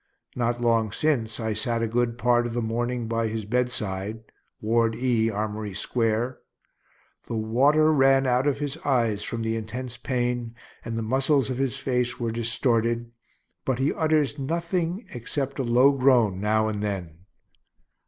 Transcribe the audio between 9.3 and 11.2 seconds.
the intense pain, and the